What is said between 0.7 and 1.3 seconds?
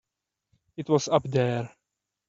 It was up